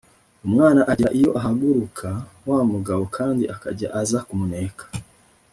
[0.47, 2.09] umwana agera iyo ahaguruka;
[2.49, 4.83] wa mugabo kandi akajya aza kumuneka